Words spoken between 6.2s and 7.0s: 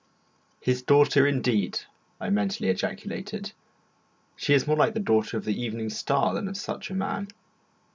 than of such a